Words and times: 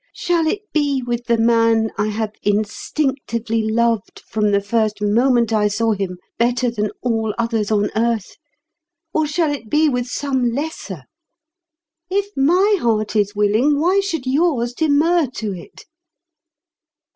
Shall 0.15 0.47
it 0.47 0.63
be 0.73 1.03
with 1.05 1.25
the 1.25 1.37
man 1.37 1.91
I 1.95 2.07
have 2.07 2.33
instinctively 2.41 3.61
loved 3.61 4.23
from 4.27 4.49
the 4.49 4.59
first 4.59 4.99
moment 4.99 5.53
I 5.53 5.67
saw 5.67 5.91
him, 5.91 6.17
better 6.39 6.71
than 6.71 6.89
all 7.03 7.35
others 7.37 7.69
on 7.69 7.91
earth, 7.95 8.35
or 9.13 9.27
shall 9.27 9.51
it 9.53 9.69
be 9.69 9.89
with 9.89 10.07
some 10.07 10.53
lesser? 10.53 11.03
If 12.09 12.35
my 12.35 12.77
heart 12.81 13.15
is 13.15 13.35
willing, 13.35 13.79
why 13.79 13.99
should 13.99 14.25
yours 14.25 14.73
demur 14.73 15.27
to 15.35 15.53
it?" 15.53 15.85